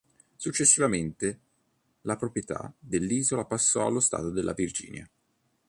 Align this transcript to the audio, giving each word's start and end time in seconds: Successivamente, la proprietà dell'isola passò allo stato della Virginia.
Successivamente, 0.35 1.39
la 2.05 2.15
proprietà 2.15 2.73
dell'isola 2.79 3.45
passò 3.45 3.85
allo 3.85 3.99
stato 3.99 4.31
della 4.31 4.53
Virginia. 4.53 5.07